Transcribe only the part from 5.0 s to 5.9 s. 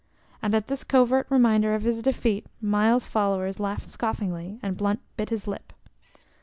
bit his lip.